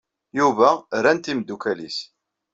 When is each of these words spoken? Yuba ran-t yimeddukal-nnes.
Yuba 0.37 0.69
ran-t 1.03 1.25
yimeddukal-nnes. 1.29 1.97